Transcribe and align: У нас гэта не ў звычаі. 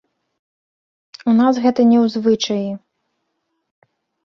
У 1.33 1.35
нас 1.41 1.53
гэта 1.67 1.81
не 1.91 1.97
ў 2.03 2.05
звычаі. 2.15 2.69